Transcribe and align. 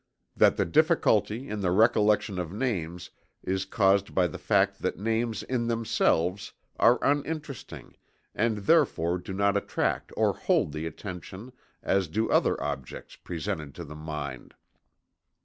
that 0.35 0.57
the 0.57 0.65
difficulty 0.65 1.47
in 1.47 1.61
the 1.61 1.69
recollection 1.69 2.39
of 2.39 2.51
names 2.51 3.11
is 3.43 3.65
caused 3.65 4.15
by 4.15 4.25
the 4.25 4.39
fact 4.39 4.81
that 4.81 4.97
names 4.97 5.43
in 5.43 5.67
themselves 5.67 6.53
are 6.79 6.97
uninteresting 7.03 7.95
and 8.33 8.65
therefore 8.65 9.19
do 9.19 9.31
not 9.31 9.55
attract 9.55 10.11
or 10.17 10.33
hold 10.33 10.73
the 10.73 10.87
attention 10.87 11.51
as 11.83 12.07
do 12.07 12.27
other 12.31 12.59
objects 12.63 13.15
presented 13.15 13.75
to 13.75 13.83
the 13.85 13.93
mind. 13.93 14.55